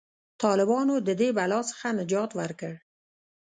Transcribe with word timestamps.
طالبانو 0.43 0.95
د 1.07 1.09
دې 1.21 1.29
بلا 1.37 1.59
څخه 1.69 1.87
نجات 1.99 2.31
ورکړ. 2.39 2.73